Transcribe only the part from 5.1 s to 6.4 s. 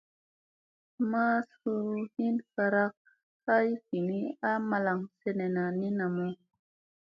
senena ni namu.